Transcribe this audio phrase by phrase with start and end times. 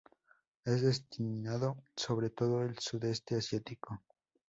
[0.65, 4.01] Es destinado sobre todo al Sudeste Asiático.